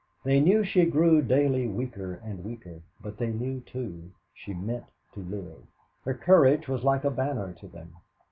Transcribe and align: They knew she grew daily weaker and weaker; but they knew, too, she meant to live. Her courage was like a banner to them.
They 0.23 0.39
knew 0.39 0.63
she 0.63 0.85
grew 0.85 1.21
daily 1.21 1.67
weaker 1.67 2.15
and 2.23 2.43
weaker; 2.43 2.81
but 3.03 3.17
they 3.19 3.27
knew, 3.31 3.59
too, 3.59 4.09
she 4.33 4.51
meant 4.51 4.85
to 5.13 5.19
live. 5.19 5.61
Her 6.05 6.15
courage 6.15 6.67
was 6.67 6.83
like 6.83 7.03
a 7.03 7.11
banner 7.11 7.53
to 7.59 7.67
them. 7.67 7.93